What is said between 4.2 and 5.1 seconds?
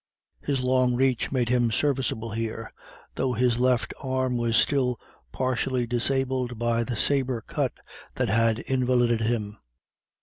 was still